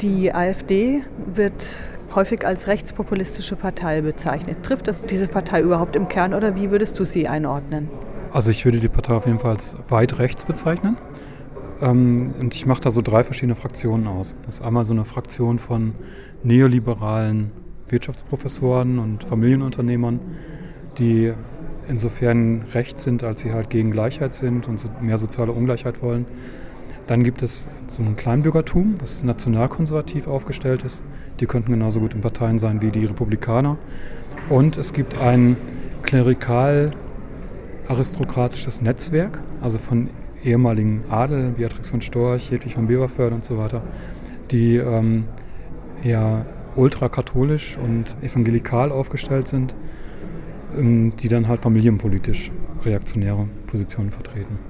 Die 0.00 0.32
AfD 0.32 1.02
wird 1.34 1.82
häufig 2.14 2.46
als 2.46 2.68
rechtspopulistische 2.68 3.56
Partei 3.56 4.00
bezeichnet. 4.00 4.62
Trifft 4.62 4.86
das 4.86 5.04
diese 5.04 5.26
Partei 5.26 5.60
überhaupt 5.60 5.96
im 5.96 6.06
Kern 6.06 6.34
oder 6.34 6.54
wie 6.54 6.70
würdest 6.70 6.98
du 7.00 7.04
sie 7.04 7.26
einordnen? 7.26 7.88
Also 8.32 8.52
ich 8.52 8.64
würde 8.64 8.78
die 8.78 8.88
Partei 8.88 9.14
auf 9.14 9.26
jeden 9.26 9.40
Fall 9.40 9.52
als 9.52 9.76
weit 9.88 10.20
rechts 10.20 10.44
bezeichnen. 10.44 10.96
Ähm, 11.80 12.32
und 12.38 12.54
ich 12.54 12.64
mache 12.64 12.80
da 12.80 12.92
so 12.92 13.02
drei 13.02 13.24
verschiedene 13.24 13.56
Fraktionen 13.56 14.06
aus. 14.06 14.36
Das 14.46 14.56
ist 14.56 14.60
einmal 14.60 14.84
so 14.84 14.92
eine 14.92 15.04
Fraktion 15.04 15.58
von 15.58 15.94
neoliberalen 16.44 17.50
Wirtschaftsprofessoren 17.88 19.00
und 19.00 19.24
Familienunternehmern, 19.24 20.20
die 20.98 21.32
insofern 21.88 22.62
rechts 22.72 23.02
sind, 23.02 23.24
als 23.24 23.40
sie 23.40 23.52
halt 23.52 23.68
gegen 23.68 23.90
Gleichheit 23.90 24.34
sind 24.34 24.68
und 24.68 25.02
mehr 25.02 25.18
soziale 25.18 25.50
Ungleichheit 25.50 26.02
wollen. 26.02 26.26
Dann 27.08 27.24
gibt 27.24 27.42
es 27.42 27.66
so 27.88 28.02
ein 28.02 28.16
Kleinbürgertum, 28.16 28.94
was 29.00 29.24
nationalkonservativ 29.24 30.28
aufgestellt 30.28 30.84
ist. 30.84 31.02
Die 31.40 31.46
könnten 31.46 31.72
genauso 31.72 32.00
gut 32.00 32.12
in 32.12 32.20
Parteien 32.20 32.58
sein 32.58 32.82
wie 32.82 32.90
die 32.90 33.06
Republikaner. 33.06 33.78
Und 34.50 34.76
es 34.76 34.92
gibt 34.92 35.18
ein 35.18 35.56
klerikal-aristokratisches 36.02 38.82
Netzwerk, 38.82 39.40
also 39.62 39.78
von 39.78 40.10
ehemaligen 40.44 41.02
Adel, 41.08 41.52
Beatrix 41.52 41.88
von 41.88 42.02
Storch, 42.02 42.50
Hedwig 42.50 42.74
von 42.74 42.86
Beverförde 42.86 43.36
und 43.36 43.44
so 43.44 43.56
weiter, 43.56 43.80
die 44.50 44.76
ähm, 44.76 45.24
ja 46.04 46.44
ultrakatholisch 46.76 47.78
und 47.78 48.16
evangelikal 48.22 48.92
aufgestellt 48.92 49.48
sind, 49.48 49.74
ähm, 50.76 51.14
die 51.16 51.28
dann 51.28 51.48
halt 51.48 51.62
familienpolitisch 51.62 52.52
reaktionäre 52.84 53.48
Positionen 53.66 54.10
vertreten. 54.10 54.67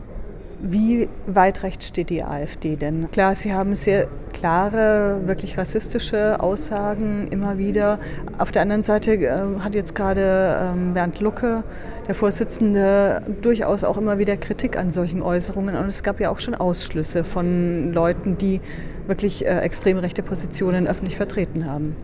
Wie 0.61 1.09
weit 1.29 1.63
rechts 1.63 1.87
steht 1.87 2.11
die 2.11 2.25
AfD 2.25 2.75
denn? 2.75 3.09
Klar, 3.13 3.37
Sie 3.37 3.53
haben 3.53 3.77
sehr 3.77 4.09
klare, 4.33 5.21
wirklich 5.25 5.57
rassistische 5.57 6.41
Aussagen 6.41 7.29
immer 7.29 7.59
wieder. 7.59 8.01
Auf 8.39 8.51
der 8.51 8.63
anderen 8.63 8.83
Seite 8.83 9.13
äh, 9.13 9.61
hat 9.61 9.77
jetzt 9.77 9.95
gerade 9.95 10.59
ähm, 10.61 10.95
Bernd 10.95 11.21
Lucke, 11.21 11.63
der 12.09 12.15
Vorsitzende, 12.17 13.23
durchaus 13.41 13.85
auch 13.85 13.99
immer 13.99 14.19
wieder 14.19 14.37
Kritik 14.37 14.77
an 14.77 14.91
solchen 14.91 15.23
Äußerungen. 15.23 15.77
Und 15.77 15.87
es 15.87 16.03
gab 16.03 16.19
ja 16.19 16.29
auch 16.29 16.41
schon 16.41 16.57
Ausschlüsse 16.57 17.23
von 17.23 17.93
Leuten, 17.93 18.37
die 18.37 18.61
wirklich 19.07 19.47
äh, 19.47 19.61
extrem 19.61 19.99
rechte 19.99 20.25
Positionen 20.25 20.89
öffentlich 20.89 21.15
vertreten 21.15 21.67
haben. 21.67 21.95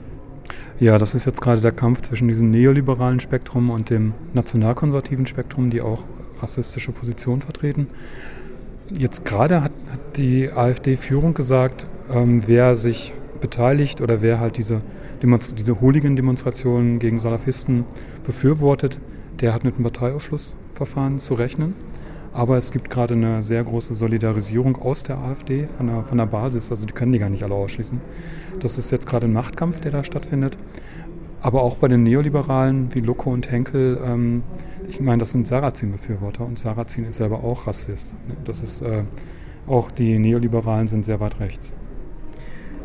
Ja, 0.78 0.98
das 0.98 1.16
ist 1.16 1.24
jetzt 1.24 1.40
gerade 1.40 1.60
der 1.60 1.72
Kampf 1.72 2.02
zwischen 2.02 2.28
diesem 2.28 2.50
neoliberalen 2.50 3.18
Spektrum 3.18 3.70
und 3.70 3.90
dem 3.90 4.14
nationalkonservativen 4.32 5.26
Spektrum, 5.26 5.70
die 5.70 5.82
auch 5.82 6.04
rassistische 6.40 6.92
Positionen 6.92 7.42
vertreten. 7.42 7.88
Jetzt 8.90 9.24
gerade 9.24 9.62
hat, 9.62 9.72
hat 9.90 10.16
die 10.16 10.52
AfD-Führung 10.52 11.34
gesagt, 11.34 11.86
ähm, 12.12 12.42
wer 12.46 12.76
sich 12.76 13.14
beteiligt 13.40 14.00
oder 14.00 14.20
wer 14.20 14.40
halt 14.40 14.58
diese, 14.58 14.82
Demonst 15.22 15.58
diese 15.58 15.80
Hooligan-Demonstrationen 15.80 16.98
gegen 16.98 17.18
Salafisten 17.18 17.86
befürwortet, 18.24 19.00
der 19.40 19.54
hat 19.54 19.64
mit 19.64 19.76
einem 19.76 19.84
Parteiausschlussverfahren 19.84 21.18
zu 21.18 21.34
rechnen. 21.34 21.74
Aber 22.34 22.58
es 22.58 22.72
gibt 22.72 22.90
gerade 22.90 23.14
eine 23.14 23.42
sehr 23.42 23.64
große 23.64 23.94
Solidarisierung 23.94 24.76
aus 24.76 25.02
der 25.02 25.18
AfD, 25.18 25.66
von 25.66 25.86
der, 25.86 26.02
von 26.02 26.18
der 26.18 26.26
Basis. 26.26 26.70
Also 26.70 26.84
die 26.84 26.92
können 26.92 27.12
die 27.12 27.20
gar 27.20 27.30
nicht 27.30 27.44
alle 27.44 27.54
ausschließen. 27.54 28.00
Das 28.60 28.76
ist 28.76 28.90
jetzt 28.90 29.06
gerade 29.06 29.26
ein 29.26 29.32
Machtkampf, 29.32 29.80
der 29.80 29.92
da 29.92 30.04
stattfindet. 30.04 30.58
Aber 31.44 31.62
auch 31.62 31.76
bei 31.76 31.86
den 31.86 32.02
Neoliberalen 32.02 32.92
wie 32.92 33.00
Lucke 33.00 33.30
und 33.30 33.52
Henkel 33.52 34.00
ähm, 34.04 34.42
ich 34.88 35.00
meine, 35.00 35.20
das 35.20 35.32
sind 35.32 35.46
Sarrazin-Befürworter 35.46 36.44
und 36.44 36.58
Sarrazin 36.58 37.04
ist 37.04 37.16
selber 37.16 37.42
auch 37.42 37.66
Rassist. 37.66 38.14
Das 38.44 38.62
ist 38.62 38.82
äh, 38.82 39.02
auch 39.66 39.90
die 39.90 40.18
Neoliberalen 40.18 40.88
sind 40.88 41.04
sehr 41.04 41.20
weit 41.20 41.40
rechts. 41.40 41.74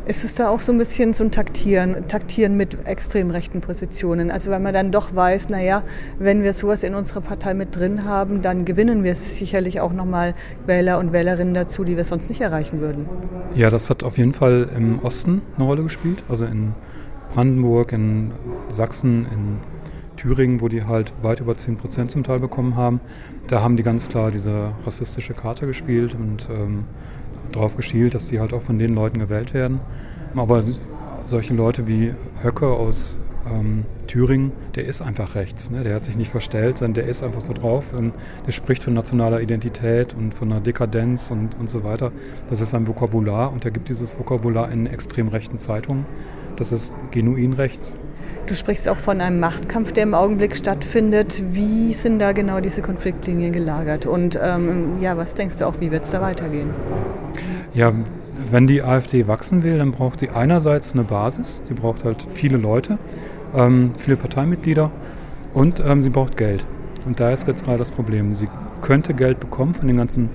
Ist 0.06 0.24
es 0.24 0.34
da 0.34 0.48
auch 0.48 0.60
so 0.60 0.72
ein 0.72 0.78
bisschen 0.78 1.12
so 1.12 1.22
ein 1.22 1.30
Taktieren, 1.30 2.08
Taktieren 2.08 2.56
mit 2.56 2.86
extrem 2.86 3.30
rechten 3.30 3.60
Positionen? 3.60 4.30
Also 4.30 4.50
weil 4.50 4.58
man 4.58 4.72
dann 4.72 4.90
doch 4.90 5.14
weiß, 5.14 5.50
naja, 5.50 5.82
wenn 6.18 6.42
wir 6.42 6.54
sowas 6.54 6.82
in 6.82 6.94
unserer 6.94 7.20
Partei 7.20 7.54
mit 7.54 7.76
drin 7.76 8.06
haben, 8.06 8.40
dann 8.40 8.64
gewinnen 8.64 9.04
wir 9.04 9.14
sicherlich 9.14 9.80
auch 9.80 9.92
nochmal 9.92 10.34
Wähler 10.66 10.98
und 10.98 11.12
Wählerinnen 11.12 11.54
dazu, 11.54 11.84
die 11.84 11.96
wir 11.96 12.04
sonst 12.04 12.28
nicht 12.28 12.40
erreichen 12.40 12.80
würden. 12.80 13.06
Ja, 13.54 13.68
das 13.68 13.90
hat 13.90 14.02
auf 14.02 14.16
jeden 14.16 14.32
Fall 14.32 14.70
im 14.74 15.00
Osten 15.00 15.42
eine 15.56 15.66
Rolle 15.66 15.82
gespielt, 15.82 16.24
also 16.28 16.46
in 16.46 16.72
Brandenburg, 17.32 17.92
in 17.92 18.32
Sachsen, 18.68 19.26
in 19.26 19.56
Thüringen, 20.16 20.60
wo 20.60 20.68
die 20.68 20.84
halt 20.84 21.12
weit 21.22 21.40
über 21.40 21.56
10 21.56 21.76
Prozent 21.76 22.10
zum 22.10 22.22
Teil 22.22 22.40
bekommen 22.40 22.76
haben, 22.76 23.00
da 23.46 23.62
haben 23.62 23.76
die 23.76 23.82
ganz 23.82 24.08
klar 24.08 24.30
diese 24.30 24.72
rassistische 24.84 25.34
Karte 25.34 25.66
gespielt 25.66 26.14
und 26.14 26.48
ähm, 26.50 26.84
darauf 27.52 27.76
geschielt, 27.76 28.14
dass 28.14 28.28
sie 28.28 28.38
halt 28.38 28.52
auch 28.52 28.62
von 28.62 28.78
den 28.78 28.94
Leuten 28.94 29.18
gewählt 29.18 29.54
werden. 29.54 29.80
Aber 30.36 30.62
solche 31.24 31.54
Leute 31.54 31.86
wie 31.86 32.14
Höcke 32.42 32.66
aus 32.66 33.18
ähm, 33.52 33.84
Thüringen, 34.06 34.52
der 34.74 34.86
ist 34.86 35.02
einfach 35.02 35.34
rechts. 35.34 35.70
Ne? 35.70 35.82
Der 35.84 35.94
hat 35.94 36.04
sich 36.04 36.16
nicht 36.16 36.30
verstellt, 36.30 36.78
sondern 36.78 36.94
der 36.94 37.04
ist 37.04 37.22
einfach 37.22 37.40
so 37.40 37.52
drauf. 37.52 37.92
Und 37.92 38.12
der 38.46 38.52
spricht 38.52 38.82
von 38.82 38.94
nationaler 38.94 39.40
Identität 39.40 40.14
und 40.14 40.34
von 40.34 40.50
einer 40.50 40.60
Dekadenz 40.60 41.30
und, 41.30 41.58
und 41.58 41.68
so 41.68 41.84
weiter. 41.84 42.12
Das 42.48 42.60
ist 42.60 42.70
sein 42.70 42.86
Vokabular 42.86 43.52
und 43.52 43.64
er 43.64 43.70
gibt 43.70 43.88
dieses 43.88 44.18
Vokabular 44.18 44.70
in 44.70 44.86
extrem 44.86 45.28
rechten 45.28 45.58
Zeitungen. 45.58 46.06
Das 46.56 46.72
ist 46.72 46.92
genuin 47.10 47.52
rechts. 47.52 47.96
Du 48.46 48.54
sprichst 48.54 48.88
auch 48.88 48.96
von 48.96 49.20
einem 49.20 49.38
Machtkampf, 49.38 49.92
der 49.92 50.02
im 50.02 50.14
Augenblick 50.14 50.56
stattfindet. 50.56 51.42
Wie 51.52 51.94
sind 51.94 52.18
da 52.18 52.32
genau 52.32 52.60
diese 52.60 52.82
Konfliktlinien 52.82 53.52
gelagert? 53.52 54.06
Und 54.06 54.38
ähm, 54.42 55.00
ja, 55.00 55.16
was 55.16 55.34
denkst 55.34 55.58
du 55.58 55.66
auch, 55.66 55.74
wie 55.78 55.90
wird 55.92 56.04
es 56.04 56.10
da 56.10 56.20
weitergehen? 56.20 56.70
Ja, 57.74 57.92
wenn 58.50 58.66
die 58.66 58.82
AfD 58.82 59.28
wachsen 59.28 59.62
will, 59.62 59.78
dann 59.78 59.92
braucht 59.92 60.20
sie 60.20 60.30
einerseits 60.30 60.92
eine 60.92 61.04
Basis. 61.04 61.60
Sie 61.62 61.74
braucht 61.74 62.04
halt 62.04 62.26
viele 62.34 62.56
Leute, 62.56 62.98
ähm, 63.54 63.92
viele 63.98 64.16
Parteimitglieder 64.16 64.90
und 65.54 65.80
ähm, 65.80 66.02
sie 66.02 66.10
braucht 66.10 66.36
Geld. 66.36 66.64
Und 67.06 67.20
da 67.20 67.30
ist 67.30 67.46
jetzt 67.46 67.64
gerade 67.64 67.78
das 67.78 67.90
Problem. 67.90 68.34
Sie 68.34 68.48
könnte 68.82 69.14
Geld 69.14 69.40
bekommen 69.40 69.74
von 69.74 69.86
den 69.86 69.96
ganzen 69.96 70.30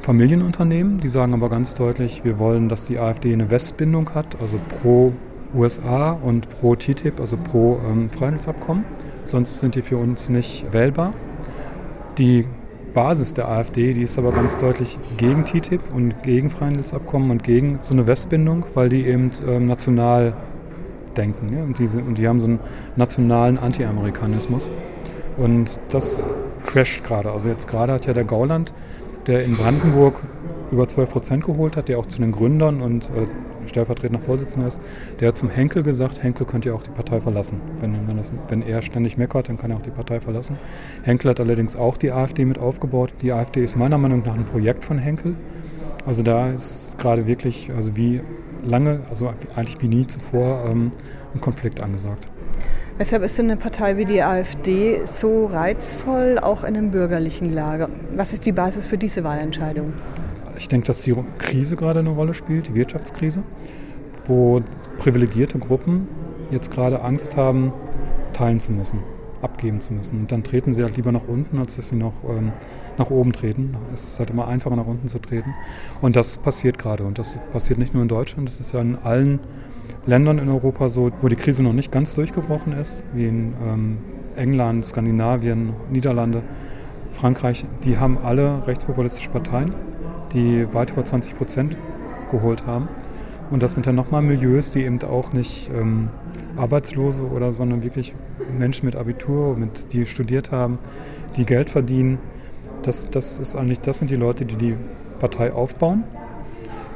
Familienunternehmen. 0.00 0.98
Die 0.98 1.08
sagen 1.08 1.34
aber 1.34 1.48
ganz 1.48 1.74
deutlich, 1.74 2.24
wir 2.24 2.38
wollen, 2.38 2.68
dass 2.68 2.86
die 2.86 2.98
AfD 2.98 3.32
eine 3.32 3.50
Westbindung 3.50 4.14
hat, 4.14 4.40
also 4.40 4.58
pro 4.80 5.12
USA 5.54 6.12
und 6.12 6.48
pro 6.48 6.76
TTIP, 6.76 7.20
also 7.20 7.36
pro 7.36 7.80
ähm, 7.90 8.08
Freihandelsabkommen. 8.08 8.84
Sonst 9.24 9.60
sind 9.60 9.74
die 9.74 9.82
für 9.82 9.96
uns 9.96 10.28
nicht 10.28 10.72
wählbar. 10.72 11.12
Die 12.18 12.46
Basis 12.94 13.34
der 13.34 13.48
AfD, 13.48 13.92
die 13.92 14.02
ist 14.02 14.16
aber 14.16 14.32
ganz 14.32 14.56
deutlich 14.56 14.98
gegen 15.18 15.44
TTIP 15.44 15.92
und 15.92 16.22
gegen 16.22 16.50
Freihandelsabkommen 16.50 17.30
und 17.30 17.42
gegen 17.42 17.78
so 17.82 17.92
eine 17.92 18.06
Westbindung, 18.06 18.64
weil 18.74 18.88
die 18.88 19.06
eben 19.06 19.30
ähm, 19.46 19.66
national 19.66 20.34
denken. 21.16 21.52
Ja? 21.56 21.62
Und, 21.62 21.78
diese, 21.78 22.00
und 22.00 22.18
die 22.18 22.28
haben 22.28 22.40
so 22.40 22.48
einen 22.48 22.60
nationalen 22.96 23.58
Anti-Amerikanismus. 23.58 24.70
Und 25.36 25.78
das 25.90 26.24
crasht 26.64 27.04
gerade. 27.04 27.30
Also 27.30 27.48
jetzt 27.48 27.68
gerade 27.68 27.92
hat 27.92 28.06
ja 28.06 28.12
der 28.12 28.24
Gauland, 28.24 28.72
der 29.26 29.44
in 29.44 29.56
Brandenburg 29.56 30.22
über 30.70 30.86
12 30.86 31.10
Prozent 31.10 31.44
geholt 31.44 31.76
hat, 31.76 31.88
der 31.88 31.98
auch 31.98 32.06
zu 32.06 32.20
den 32.20 32.32
Gründern 32.32 32.80
und 32.80 33.10
äh, 33.10 33.26
stellvertretender 33.68 34.20
Vorsitzender 34.20 34.68
ist, 34.68 34.80
der 35.20 35.28
hat 35.28 35.36
zum 35.36 35.50
Henkel 35.50 35.82
gesagt, 35.82 36.22
Henkel 36.22 36.46
könnte 36.46 36.70
ja 36.70 36.74
auch 36.74 36.82
die 36.82 36.90
Partei 36.90 37.20
verlassen. 37.20 37.60
Wenn, 37.80 38.06
wenn, 38.06 38.16
das, 38.16 38.34
wenn, 38.48 38.62
er 38.62 38.82
ständig 38.82 39.16
meckert, 39.16 39.48
dann 39.48 39.58
kann 39.58 39.70
er 39.70 39.76
auch 39.76 39.82
die 39.82 39.90
Partei 39.90 40.20
verlassen. 40.20 40.58
Henkel 41.02 41.30
hat 41.30 41.40
allerdings 41.40 41.76
auch 41.76 41.96
die 41.96 42.12
AfD 42.12 42.44
mit 42.44 42.58
aufgebaut. 42.58 43.14
Die 43.22 43.32
AfD 43.32 43.62
ist 43.62 43.76
meiner 43.76 43.98
Meinung 43.98 44.22
nach 44.24 44.34
ein 44.34 44.44
Projekt 44.44 44.84
von 44.84 44.98
Henkel. 44.98 45.36
Also 46.04 46.22
da 46.22 46.50
ist 46.50 46.98
gerade 46.98 47.26
wirklich, 47.26 47.70
also 47.74 47.96
wie 47.96 48.20
lange, 48.66 49.00
also 49.08 49.32
eigentlich 49.56 49.80
wie 49.80 49.88
nie 49.88 50.06
zuvor, 50.06 50.64
ähm, 50.68 50.90
ein 51.34 51.40
Konflikt 51.40 51.80
angesagt. 51.80 52.28
Weshalb 52.98 53.22
ist 53.22 53.38
denn 53.38 53.50
eine 53.50 53.58
Partei 53.58 53.98
wie 53.98 54.06
die 54.06 54.22
AfD 54.22 55.04
so 55.04 55.46
reizvoll, 55.46 56.38
auch 56.40 56.64
in 56.64 56.76
einem 56.76 56.90
bürgerlichen 56.90 57.52
Lager? 57.52 57.90
Was 58.14 58.32
ist 58.32 58.46
die 58.46 58.52
Basis 58.52 58.86
für 58.86 58.96
diese 58.96 59.22
Wahlentscheidung? 59.22 59.92
Ich 60.56 60.68
denke, 60.68 60.86
dass 60.86 61.02
die 61.02 61.14
Krise 61.38 61.76
gerade 61.76 62.00
eine 62.00 62.08
Rolle 62.08 62.32
spielt, 62.32 62.68
die 62.68 62.74
Wirtschaftskrise, 62.74 63.42
wo 64.26 64.62
privilegierte 64.98 65.58
Gruppen 65.58 66.08
jetzt 66.50 66.70
gerade 66.70 67.02
Angst 67.02 67.36
haben, 67.36 67.72
teilen 68.32 68.60
zu 68.60 68.72
müssen, 68.72 69.00
abgeben 69.46 69.80
zu 69.80 69.94
müssen. 69.94 70.20
Und 70.20 70.32
dann 70.32 70.44
treten 70.44 70.74
sie 70.74 70.82
halt 70.82 70.96
lieber 70.96 71.12
nach 71.12 71.26
unten, 71.26 71.58
als 71.58 71.76
dass 71.76 71.88
sie 71.88 71.96
noch 71.96 72.12
ähm, 72.28 72.52
nach 72.98 73.10
oben 73.10 73.32
treten. 73.32 73.76
Es 73.94 74.04
ist 74.04 74.18
halt 74.18 74.30
immer 74.30 74.48
einfacher, 74.48 74.76
nach 74.76 74.86
unten 74.86 75.08
zu 75.08 75.18
treten. 75.18 75.54
Und 76.00 76.16
das 76.16 76.38
passiert 76.38 76.78
gerade. 76.78 77.04
Und 77.04 77.18
das 77.18 77.40
passiert 77.52 77.78
nicht 77.78 77.94
nur 77.94 78.02
in 78.02 78.08
Deutschland, 78.08 78.48
das 78.48 78.60
ist 78.60 78.72
ja 78.72 78.80
in 78.80 78.96
allen 78.96 79.40
Ländern 80.04 80.38
in 80.38 80.48
Europa 80.48 80.88
so, 80.88 81.10
wo 81.22 81.28
die 81.28 81.36
Krise 81.36 81.62
noch 81.62 81.72
nicht 81.72 81.90
ganz 81.90 82.14
durchgebrochen 82.14 82.72
ist, 82.72 83.04
wie 83.14 83.26
in 83.26 83.54
ähm, 83.64 83.98
England, 84.36 84.84
Skandinavien, 84.84 85.72
Niederlande, 85.90 86.42
Frankreich. 87.10 87.64
Die 87.84 87.98
haben 87.98 88.18
alle 88.18 88.66
rechtspopulistische 88.66 89.30
Parteien 89.30 89.72
die 90.32 90.72
weit 90.72 90.90
über 90.90 91.04
20 91.04 91.36
Prozent 91.36 91.76
geholt 92.30 92.66
haben. 92.66 92.88
Und 93.50 93.62
das 93.62 93.74
sind 93.74 93.86
dann 93.86 93.94
nochmal 93.94 94.22
Milieus, 94.22 94.72
die 94.72 94.82
eben 94.82 95.00
auch 95.02 95.32
nicht 95.32 95.70
ähm, 95.74 96.08
Arbeitslose 96.56 97.22
oder, 97.24 97.52
sondern 97.52 97.82
wirklich 97.82 98.14
Menschen 98.58 98.86
mit 98.86 98.96
Abitur, 98.96 99.56
mit, 99.56 99.92
die 99.92 100.06
studiert 100.06 100.52
haben, 100.52 100.78
die 101.36 101.44
Geld 101.44 101.70
verdienen. 101.70 102.18
Das, 102.82 103.10
das, 103.10 103.38
ist 103.38 103.56
eigentlich, 103.56 103.80
das 103.80 103.98
sind 103.98 104.10
die 104.10 104.16
Leute, 104.16 104.44
die 104.44 104.56
die 104.56 104.76
Partei 105.18 105.52
aufbauen. 105.52 106.04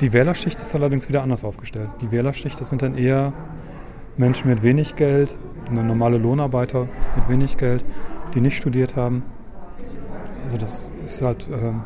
Die 0.00 0.12
Wählerschicht 0.12 0.60
ist 0.60 0.74
allerdings 0.74 1.08
wieder 1.08 1.22
anders 1.22 1.44
aufgestellt. 1.44 1.90
Die 2.00 2.10
Wählerschicht, 2.10 2.58
das 2.60 2.70
sind 2.70 2.82
dann 2.82 2.96
eher 2.96 3.32
Menschen 4.16 4.48
mit 4.48 4.62
wenig 4.62 4.96
Geld, 4.96 5.36
normale 5.70 6.18
Lohnarbeiter 6.18 6.88
mit 7.16 7.28
wenig 7.28 7.56
Geld, 7.56 7.84
die 8.34 8.40
nicht 8.40 8.56
studiert 8.56 8.96
haben. 8.96 9.22
Also 10.44 10.56
das 10.56 10.90
ist 11.04 11.22
halt 11.22 11.46
äh, 11.50 11.54
ein 11.54 11.82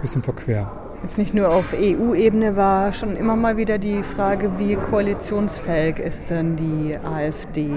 bisschen 0.00 0.22
verquer. 0.22 0.83
Jetzt 1.04 1.18
nicht 1.18 1.34
nur 1.34 1.50
auf 1.50 1.74
EU-Ebene 1.78 2.56
war 2.56 2.90
schon 2.90 3.14
immer 3.14 3.36
mal 3.36 3.58
wieder 3.58 3.76
die 3.76 4.02
Frage, 4.02 4.52
wie 4.58 4.74
koalitionsfähig 4.74 5.98
ist 5.98 6.30
denn 6.30 6.56
die 6.56 6.96
AfD? 6.96 7.68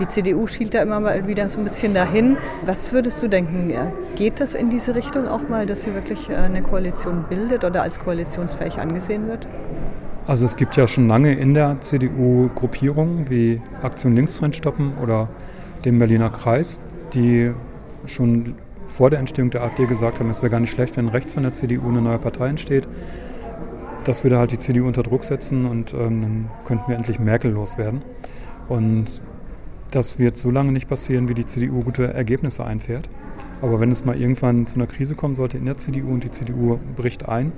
Die 0.00 0.06
CDU 0.06 0.46
schielt 0.46 0.74
da 0.74 0.82
immer 0.82 1.00
mal 1.00 1.26
wieder 1.26 1.50
so 1.50 1.58
ein 1.58 1.64
bisschen 1.64 1.92
dahin. 1.92 2.36
Was 2.64 2.92
würdest 2.92 3.20
du 3.20 3.26
denken? 3.26 3.72
Geht 4.14 4.38
das 4.38 4.54
in 4.54 4.70
diese 4.70 4.94
Richtung 4.94 5.26
auch 5.26 5.48
mal, 5.48 5.66
dass 5.66 5.82
sie 5.82 5.94
wirklich 5.94 6.30
äh, 6.30 6.36
eine 6.36 6.62
Koalition 6.62 7.24
bildet 7.28 7.64
oder 7.64 7.82
als 7.82 7.98
koalitionsfähig 7.98 8.80
angesehen 8.80 9.26
wird? 9.26 9.48
Also 10.28 10.46
es 10.46 10.56
gibt 10.56 10.76
ja 10.76 10.86
schon 10.86 11.08
lange 11.08 11.34
in 11.34 11.54
der 11.54 11.80
CDU 11.80 12.48
Gruppierungen 12.54 13.28
wie 13.28 13.60
Aktion 13.82 14.14
Linkstrend 14.14 14.54
stoppen 14.54 14.92
oder 15.02 15.28
dem 15.84 15.98
Berliner 15.98 16.30
Kreis, 16.30 16.78
die 17.12 17.50
schon 18.04 18.54
vor 18.98 19.10
der 19.10 19.20
Entstehung 19.20 19.50
der 19.50 19.62
AfD 19.62 19.86
gesagt 19.86 20.18
haben, 20.18 20.28
es 20.28 20.42
wäre 20.42 20.50
gar 20.50 20.58
nicht 20.58 20.72
schlecht, 20.72 20.96
wenn 20.96 21.06
rechts 21.06 21.34
von 21.34 21.44
der 21.44 21.52
CDU 21.52 21.88
eine 21.88 22.02
neue 22.02 22.18
Partei 22.18 22.48
entsteht. 22.48 22.88
Das 24.02 24.24
würde 24.24 24.40
halt 24.40 24.50
die 24.50 24.58
CDU 24.58 24.88
unter 24.88 25.04
Druck 25.04 25.22
setzen 25.22 25.66
und 25.66 25.94
ähm, 25.94 26.20
dann 26.20 26.50
könnten 26.64 26.88
wir 26.88 26.96
endlich 26.96 27.20
Merkel 27.20 27.52
loswerden. 27.52 28.02
Und 28.68 29.06
das 29.92 30.18
wird 30.18 30.36
so 30.36 30.50
lange 30.50 30.72
nicht 30.72 30.88
passieren, 30.88 31.28
wie 31.28 31.34
die 31.34 31.46
CDU 31.46 31.84
gute 31.84 32.12
Ergebnisse 32.12 32.64
einfährt. 32.64 33.08
Aber 33.62 33.78
wenn 33.78 33.92
es 33.92 34.04
mal 34.04 34.20
irgendwann 34.20 34.66
zu 34.66 34.74
einer 34.74 34.88
Krise 34.88 35.14
kommen 35.14 35.34
sollte 35.34 35.58
in 35.58 35.66
der 35.66 35.76
CDU 35.76 36.08
und 36.08 36.24
die 36.24 36.32
CDU 36.32 36.80
bricht 36.96 37.28
ein, 37.28 37.52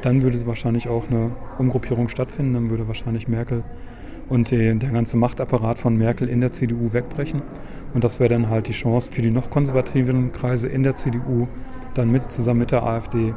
dann 0.00 0.22
würde 0.22 0.44
wahrscheinlich 0.48 0.88
auch 0.88 1.08
eine 1.08 1.30
Umgruppierung 1.58 2.08
stattfinden. 2.08 2.54
Dann 2.54 2.70
würde 2.70 2.88
wahrscheinlich 2.88 3.28
Merkel 3.28 3.62
und 4.32 4.50
der 4.50 4.74
ganze 4.74 5.18
Machtapparat 5.18 5.78
von 5.78 5.94
Merkel 5.94 6.26
in 6.26 6.40
der 6.40 6.52
CDU 6.52 6.94
wegbrechen. 6.94 7.42
Und 7.92 8.02
das 8.02 8.18
wäre 8.18 8.30
dann 8.30 8.48
halt 8.48 8.66
die 8.66 8.72
Chance 8.72 9.10
für 9.12 9.20
die 9.20 9.30
noch 9.30 9.50
konservativeren 9.50 10.32
Kreise 10.32 10.70
in 10.70 10.82
der 10.82 10.94
CDU, 10.94 11.48
dann 11.92 12.10
mit 12.10 12.32
zusammen 12.32 12.60
mit 12.60 12.70
der 12.70 12.82
AfD 12.82 13.34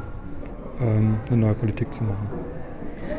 ähm, 0.80 1.18
eine 1.28 1.36
neue 1.36 1.52
Politik 1.52 1.92
zu 1.92 2.04
machen. 2.04 2.28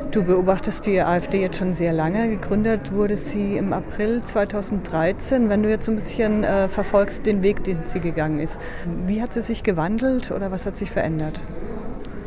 Du 0.10 0.24
beobachtest 0.24 0.88
die 0.88 1.00
AfD 1.02 1.42
jetzt 1.42 1.60
schon 1.60 1.74
sehr 1.74 1.94
lange. 1.94 2.30
Gegründet 2.30 2.92
wurde 2.94 3.16
sie 3.16 3.58
im 3.58 3.74
April 3.74 4.24
2013. 4.24 5.50
Wenn 5.50 5.62
du 5.62 5.70
jetzt 5.70 5.86
so 5.86 5.92
ein 5.92 5.96
bisschen 5.96 6.44
äh, 6.44 6.68
verfolgst 6.70 7.28
den 7.28 7.44
Weg, 7.44 7.64
den 7.64 7.78
sie 7.86 8.00
gegangen 8.00 8.40
ist, 8.40 8.60
wie 9.06 9.22
hat 9.22 9.34
sie 9.34 9.44
sich 9.44 9.62
gewandelt 9.62 10.32
oder 10.32 10.50
was 10.50 10.66
hat 10.66 10.78
sich 10.78 10.90
verändert? 10.90 11.44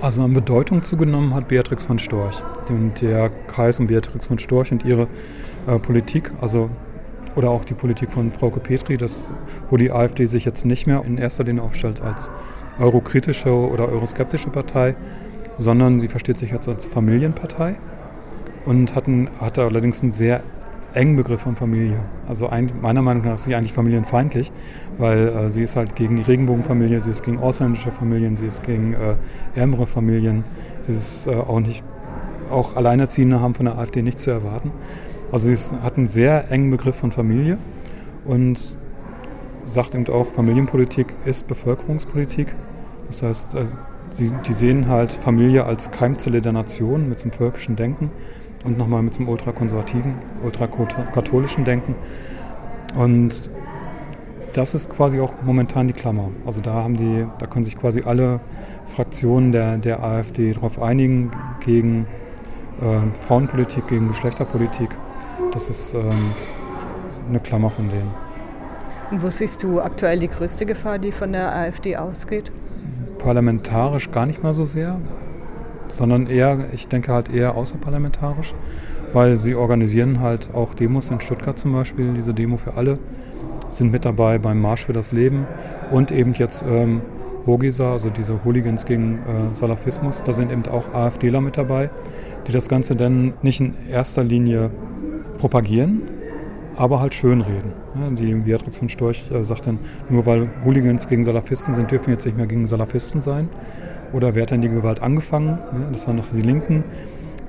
Also 0.03 0.25
an 0.25 0.33
Bedeutung 0.33 0.83
zugenommen 0.83 1.35
hat 1.35 1.49
Beatrix 1.49 1.85
von 1.85 1.99
Storch. 1.99 2.43
Und 2.71 3.03
der 3.03 3.29
Kreis 3.49 3.79
um 3.79 3.87
Beatrix 3.87 4.29
von 4.29 4.39
Storch 4.39 4.73
und 4.73 4.83
ihre 4.83 5.09
äh, 5.67 5.79
Politik, 5.79 6.31
also 6.41 6.71
oder 7.37 7.51
auch 7.51 7.67
die 7.67 7.75
Politik 7.75 8.11
von 8.11 8.33
Frauke 8.33 8.61
Petri, 8.61 8.97
das, 8.97 9.31
wo 9.69 9.77
die 9.77 9.93
AfD 9.93 10.25
sich 10.25 10.47
jetzt 10.47 10.65
nicht 10.65 10.87
mehr 10.87 11.05
in 11.05 11.19
erster 11.19 11.45
Linie 11.45 11.63
aufstellt 11.63 12.01
als 12.01 12.31
eurokritische 12.79 13.53
oder 13.53 13.89
euroskeptische 13.89 14.49
Partei, 14.49 14.97
sondern 15.57 16.01
sie 16.01 16.09
versteht 16.09 16.39
sich 16.39 16.51
jetzt 16.51 16.67
als 16.67 16.87
Familienpartei 16.87 17.77
und 18.65 18.95
hat, 18.95 19.07
ein, 19.07 19.29
hat 19.39 19.59
allerdings 19.59 20.03
einen 20.03 20.13
sehr 20.13 20.43
engen 20.95 21.17
Begriff 21.17 21.41
von 21.41 21.57
Familie. 21.57 22.01
Also 22.29 22.49
ein, 22.49 22.71
meiner 22.81 23.03
Meinung 23.03 23.25
nach 23.25 23.35
ist 23.35 23.45
sie 23.45 23.55
eigentlich 23.55 23.73
familienfeindlich, 23.73 24.51
weil 24.99 25.29
äh, 25.29 25.51
sie 25.51 25.63
ist 25.63 25.77
halt 25.77 25.97
gegen 25.97 26.17
die 26.17 26.23
Regenbogenfamilie, 26.23 27.01
sie 27.01 27.11
ist 27.11 27.23
gegen 27.23 27.39
ausländische 27.39 27.91
Familien, 27.91 28.37
sie 28.37 28.47
ist 28.47 28.63
gegen 28.63 28.95
äh, 28.95 29.15
ärmere 29.55 29.87
Familien, 29.87 30.45
sie 30.83 30.93
ist 30.93 31.27
äh, 31.27 31.35
auch 31.35 31.61
nicht, 31.61 31.85
auch 32.51 32.77
Alleinerziehende 32.77 33.41
haben 33.41 33.55
von 33.55 33.67
der 33.67 33.79
AfD 33.79 34.03
nichts 34.03 34.25
zu 34.25 34.31
erwarten. 34.31 34.73
Also 35.33 35.47
sie 35.47 35.53
ist, 35.53 35.75
hat 35.83 35.97
einen 35.97 36.09
sehr 36.09 36.51
engen 36.51 36.71
Begriff 36.71 36.97
von 36.97 37.13
Familie 37.13 37.59
und 38.25 38.59
sagt 39.65 39.95
eben 39.95 40.09
auch, 40.09 40.27
Familienpolitik 40.27 41.07
ist 41.25 41.47
Bevölkerungspolitik. 41.47 42.55
Das 43.07 43.23
heißt, 43.23 43.55
äh, 43.55 43.65
sie, 44.11 44.33
die 44.47 44.53
sehen 44.53 44.89
halt 44.89 45.13
Familie 45.13 45.65
als 45.65 45.91
Keimzelle 45.91 46.41
der 46.41 46.53
Nation 46.53 47.09
mit 47.09 47.19
zum 47.19 47.31
völkischen 47.31 47.77
Denken 47.77 48.11
und 48.65 48.79
nochmal 48.79 49.03
mit 49.03 49.15
zum 49.15 49.29
ultrakonservativen, 49.29 50.15
ultrakatholischen 50.45 51.65
Denken. 51.65 51.95
Und 52.97 53.51
das 54.53 54.75
ist 54.75 54.91
quasi 54.91 55.21
auch 55.21 55.33
momentan 55.43 55.87
die 55.87 55.93
Klammer. 55.93 56.31
Also 56.45 56.61
da 56.61 56.75
haben 56.75 56.97
die, 56.97 57.27
da 57.39 57.47
können 57.47 57.65
sich 57.65 57.77
quasi 57.77 58.03
alle 58.03 58.41
Fraktionen 58.87 59.53
der, 59.53 59.79
der 59.79 60.03
AfD 60.03 60.53
darauf 60.53 60.83
einigen 60.83 61.31
gegen 61.65 62.07
äh, 62.81 63.15
Frauenpolitik, 63.27 63.87
gegen 63.87 64.09
Geschlechterpolitik. 64.09 64.91
Das 65.53 65.71
ist 65.71 65.95
ähm, 65.95 66.11
eine 67.29 67.41
Klammer 67.41 67.71
von 67.71 67.89
denen. 67.89 68.11
Und 69.11 69.23
wo 69.23 69.31
siehst 69.31 69.63
du 69.63 69.81
aktuell 69.81 70.19
die 70.21 70.29
größte 70.29 70.67
Gefahr, 70.67 70.99
die 70.99 71.13
von 71.13 71.33
der 71.33 71.55
AfD 71.55 71.97
ausgeht? 71.97 72.53
Parlamentarisch 73.19 74.11
gar 74.11 74.27
nicht 74.27 74.43
mal 74.43 74.53
so 74.53 74.65
sehr 74.65 74.99
sondern 75.91 76.27
eher, 76.27 76.59
ich 76.73 76.89
denke 76.89 77.13
halt 77.13 77.33
eher 77.33 77.55
außerparlamentarisch, 77.55 78.55
weil 79.13 79.37
sie 79.37 79.55
organisieren 79.55 80.21
halt 80.21 80.55
auch 80.55 80.75
Demos 80.75 81.11
in 81.11 81.21
Stuttgart 81.21 81.59
zum 81.59 81.73
Beispiel, 81.73 82.15
diese 82.15 82.35
Demo 82.35 82.57
für 82.57 82.75
alle, 82.75 82.99
sind 83.71 83.93
mit 83.93 84.05
dabei 84.05 84.39
beim 84.39 84.61
Marsch 84.61 84.85
für 84.85 84.93
das 84.93 85.13
Leben 85.13 85.47
und 85.91 86.11
eben 86.11 86.33
jetzt 86.35 86.65
ähm, 86.69 87.03
Hogisa, 87.47 87.93
also 87.93 88.11
diese 88.11 88.45
Hooligans 88.45 88.85
gegen 88.85 89.19
äh, 89.19 89.55
Salafismus, 89.55 90.23
da 90.23 90.33
sind 90.33 90.53
eben 90.53 90.67
auch 90.67 90.93
AfDler 90.93 91.41
mit 91.41 91.57
dabei, 91.57 91.91
die 92.47 92.53
das 92.53 92.69
Ganze 92.69 92.97
dann 92.97 93.35
nicht 93.43 93.61
in 93.61 93.75
erster 93.91 94.25
Linie 94.25 94.71
propagieren, 95.39 96.03
aber 96.77 97.01
halt 97.01 97.15
schönreden. 97.15 97.73
Die 98.19 98.35
Beatrix 98.35 98.79
von 98.79 98.89
Storch 98.89 99.31
äh, 99.31 99.43
sagt 99.43 99.67
dann, 99.67 99.79
nur 100.09 100.27
weil 100.27 100.49
Hooligans 100.65 101.09
gegen 101.09 101.25
Salafisten 101.25 101.75
sind, 101.75 101.91
dürfen 101.91 102.11
jetzt 102.11 102.25
nicht 102.25 102.37
mehr 102.37 102.47
gegen 102.47 102.67
Salafisten 102.67 103.23
sein. 103.23 103.49
Oder 104.13 104.35
wer 104.35 104.43
hat 104.43 104.51
denn 104.51 104.63
die 104.63 104.69
Gewalt 104.69 105.03
angefangen? 105.03 105.59
Das 105.93 106.07
waren 106.07 106.17
noch 106.17 106.27
die 106.27 106.43
Linken. 106.43 106.85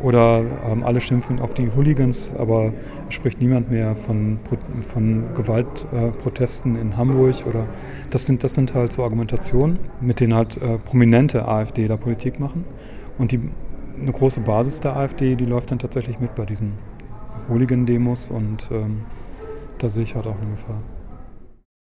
Oder 0.01 0.43
ähm, 0.69 0.83
alle 0.83 0.99
schimpfen 0.99 1.39
auf 1.39 1.53
die 1.53 1.69
Hooligans, 1.75 2.33
aber 2.35 2.73
spricht 3.09 3.39
niemand 3.39 3.69
mehr 3.69 3.95
von, 3.95 4.39
von 4.81 5.25
Gewaltprotesten 5.35 6.75
äh, 6.75 6.81
in 6.81 6.97
Hamburg. 6.97 7.35
Oder 7.45 7.67
das 8.09 8.25
sind, 8.25 8.43
das 8.43 8.55
sind 8.55 8.73
halt 8.73 8.91
so 8.93 9.03
Argumentationen, 9.03 9.77
mit 9.99 10.19
denen 10.19 10.33
halt 10.33 10.57
äh, 10.57 10.79
prominente 10.79 11.47
AfD 11.47 11.87
da 11.87 11.97
Politik 11.97 12.39
machen. 12.39 12.65
Und 13.19 13.31
die, 13.31 13.41
eine 14.01 14.11
große 14.11 14.39
Basis 14.41 14.79
der 14.79 14.95
AfD, 14.95 15.35
die 15.35 15.45
läuft 15.45 15.69
dann 15.69 15.77
tatsächlich 15.77 16.19
mit 16.19 16.33
bei 16.33 16.45
diesen 16.45 16.73
Hooligan-Demos 17.49 18.31
und 18.31 18.69
ähm, 18.71 19.01
da 19.77 19.89
sehe 19.89 20.03
ich 20.03 20.15
halt 20.15 20.25
auch 20.25 20.39
eine 20.41 20.49
Gefahr. 20.49 20.81